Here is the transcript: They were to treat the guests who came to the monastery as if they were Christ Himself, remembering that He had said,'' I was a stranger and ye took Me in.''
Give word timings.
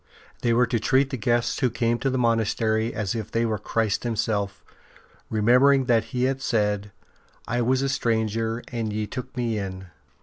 They 0.41 0.51
were 0.51 0.65
to 0.65 0.79
treat 0.79 1.11
the 1.11 1.15
guests 1.15 1.59
who 1.59 1.69
came 1.69 1.99
to 1.99 2.09
the 2.09 2.17
monastery 2.17 2.91
as 2.91 3.13
if 3.13 3.29
they 3.29 3.45
were 3.45 3.59
Christ 3.59 4.03
Himself, 4.03 4.63
remembering 5.29 5.85
that 5.85 6.05
He 6.05 6.23
had 6.23 6.41
said,'' 6.41 6.91
I 7.47 7.61
was 7.61 7.83
a 7.83 7.87
stranger 7.89 8.63
and 8.71 8.91
ye 8.91 9.05
took 9.05 9.37
Me 9.37 9.59
in.'' 9.59 9.89